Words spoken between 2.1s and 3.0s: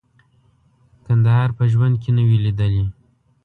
نه وې لیدلي.